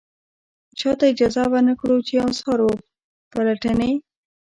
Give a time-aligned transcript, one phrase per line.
[0.79, 2.69] چاته اجازه ور نه کړو چې اثار و
[3.31, 3.91] پلټنې.